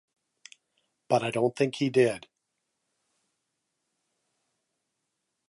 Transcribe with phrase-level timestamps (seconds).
[1.09, 2.27] But I don't think he did.